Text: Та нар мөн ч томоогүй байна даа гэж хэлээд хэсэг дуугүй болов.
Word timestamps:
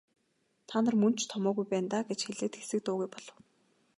Та 0.69 0.75
нар 0.83 0.95
мөн 1.01 1.13
ч 1.17 1.21
томоогүй 1.31 1.65
байна 1.69 1.87
даа 1.93 2.03
гэж 2.09 2.19
хэлээд 2.25 2.53
хэсэг 2.57 2.79
дуугүй 2.85 3.07
болов. 3.13 3.35